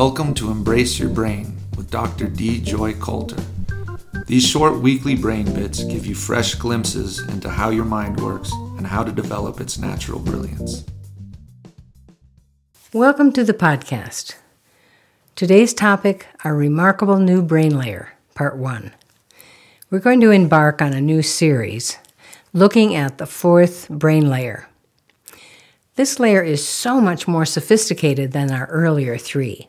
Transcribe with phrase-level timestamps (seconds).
[0.00, 2.26] Welcome to Embrace Your Brain with Dr.
[2.26, 2.58] D.
[2.58, 3.36] Joy Coulter.
[4.26, 8.86] These short weekly brain bits give you fresh glimpses into how your mind works and
[8.86, 10.86] how to develop its natural brilliance.
[12.94, 14.36] Welcome to the podcast.
[15.36, 18.94] Today's topic our remarkable new brain layer, part one.
[19.90, 21.98] We're going to embark on a new series
[22.54, 24.66] looking at the fourth brain layer.
[25.96, 29.68] This layer is so much more sophisticated than our earlier three.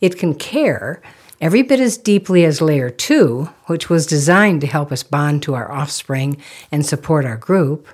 [0.00, 1.00] It can care
[1.40, 5.54] every bit as deeply as layer two, which was designed to help us bond to
[5.54, 6.36] our offspring
[6.70, 7.88] and support our group.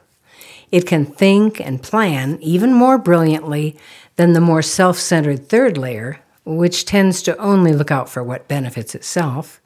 [0.70, 3.76] It can think and plan even more brilliantly
[4.16, 8.48] than the more self centered third layer, which tends to only look out for what
[8.48, 9.60] benefits itself.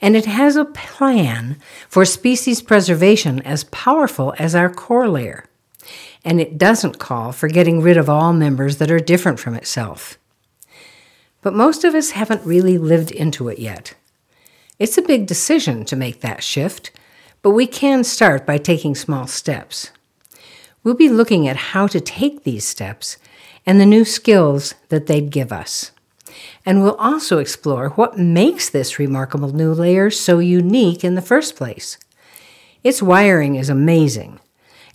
[0.00, 1.56] And it has a plan
[1.88, 5.46] for species preservation as powerful as our core layer.
[6.22, 10.18] And it doesn't call for getting rid of all members that are different from itself.
[11.46, 13.94] But most of us haven't really lived into it yet.
[14.80, 16.90] It's a big decision to make that shift,
[17.40, 19.92] but we can start by taking small steps.
[20.82, 23.16] We'll be looking at how to take these steps
[23.64, 25.92] and the new skills that they'd give us.
[26.66, 31.54] And we'll also explore what makes this remarkable new layer so unique in the first
[31.54, 31.96] place.
[32.82, 34.40] Its wiring is amazing,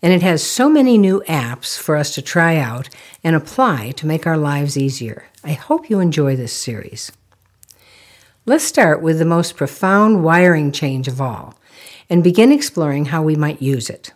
[0.01, 2.89] and it has so many new apps for us to try out
[3.23, 5.25] and apply to make our lives easier.
[5.43, 7.11] I hope you enjoy this series.
[8.45, 11.55] Let's start with the most profound wiring change of all
[12.09, 14.13] and begin exploring how we might use it.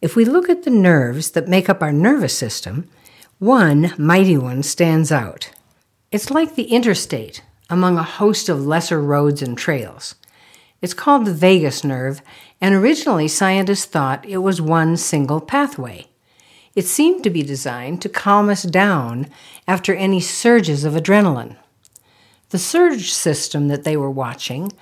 [0.00, 2.88] If we look at the nerves that make up our nervous system,
[3.38, 5.50] one mighty one stands out.
[6.10, 10.16] It's like the interstate among a host of lesser roads and trails.
[10.82, 12.22] It's called the vagus nerve,
[12.60, 16.06] and originally scientists thought it was one single pathway.
[16.74, 19.28] It seemed to be designed to calm us down
[19.66, 21.56] after any surges of adrenaline.
[22.50, 24.72] The surge system that they were watching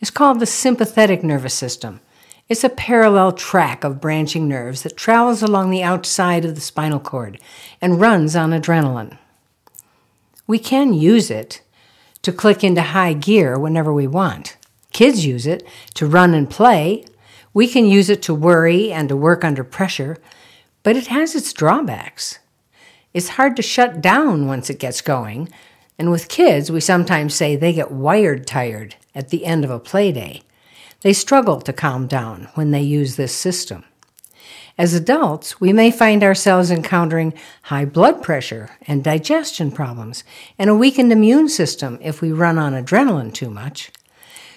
[0.00, 2.00] is called the sympathetic nervous system.
[2.48, 7.00] It's a parallel track of branching nerves that travels along the outside of the spinal
[7.00, 7.40] cord
[7.80, 9.18] and runs on adrenaline.
[10.46, 11.62] We can use it
[12.22, 14.56] to click into high gear whenever we want.
[14.96, 15.62] Kids use it
[15.92, 17.04] to run and play.
[17.52, 20.16] We can use it to worry and to work under pressure,
[20.82, 22.38] but it has its drawbacks.
[23.12, 25.50] It's hard to shut down once it gets going,
[25.98, 29.78] and with kids, we sometimes say they get wired tired at the end of a
[29.78, 30.40] play day.
[31.02, 33.84] They struggle to calm down when they use this system.
[34.78, 37.34] As adults, we may find ourselves encountering
[37.64, 40.24] high blood pressure and digestion problems
[40.58, 43.90] and a weakened immune system if we run on adrenaline too much.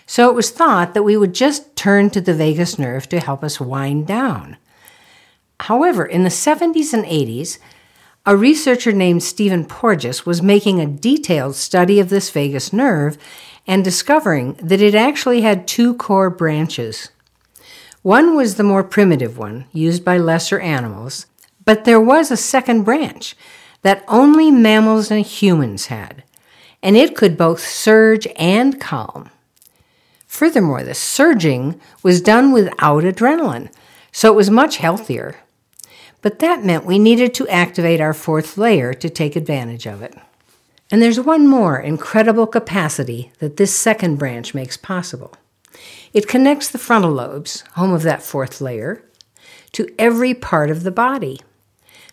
[0.10, 3.44] So it was thought that we would just turn to the vagus nerve to help
[3.44, 4.58] us wind down.
[5.60, 7.60] However, in the 70s and 80s,
[8.26, 13.20] a researcher named Stephen Porges was making a detailed study of this vagus nerve
[13.68, 17.12] and discovering that it actually had two core branches.
[18.02, 21.28] One was the more primitive one, used by lesser animals,
[21.66, 23.36] but there was a second branch
[23.84, 26.24] that only mammals and humans had,
[26.82, 29.30] and it could both surge and calm.
[30.30, 33.70] Furthermore, the surging was done without adrenaline,
[34.12, 35.36] so it was much healthier.
[36.22, 40.16] But that meant we needed to activate our fourth layer to take advantage of it.
[40.92, 45.34] And there's one more incredible capacity that this second branch makes possible.
[46.14, 49.04] It connects the frontal lobes, home of that fourth layer,
[49.72, 51.42] to every part of the body.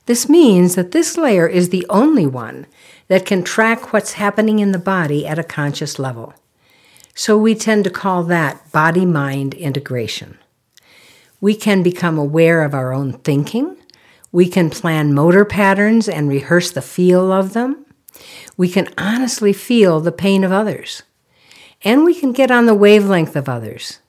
[0.06, 2.66] This means that this layer is the only one
[3.08, 6.34] that can track what's happening in the body at a conscious level.
[7.16, 10.38] So we tend to call that body mind integration.
[11.40, 13.76] We can become aware of our own thinking.
[14.30, 17.86] We can plan motor patterns and rehearse the feel of them
[18.56, 21.02] we can honestly feel the pain of others.
[21.82, 24.00] And we can get on the wavelength of others.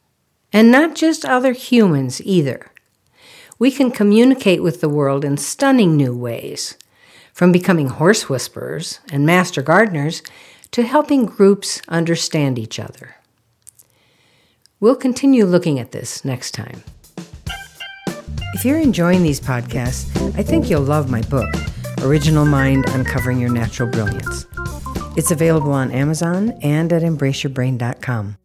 [0.54, 2.72] And not just other humans either.
[3.60, 6.78] We can communicate with the world in stunning new ways,
[7.34, 10.22] from becoming horse whisperers and master gardeners
[10.72, 13.16] to helping groups understand each other.
[14.80, 16.84] We'll continue looking at this next time.
[18.54, 21.54] If you're enjoying these podcasts, I think you'll love my book.
[22.02, 24.46] Original Mind Uncovering Your Natural Brilliance.
[25.16, 28.38] It's available on Amazon and at embraceyourbrain.com.